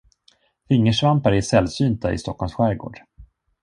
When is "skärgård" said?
2.53-2.99